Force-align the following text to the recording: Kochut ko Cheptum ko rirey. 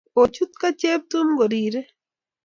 Kochut 0.13 0.51
ko 0.59 0.67
Cheptum 0.79 1.27
ko 1.37 1.45
rirey. 1.51 1.89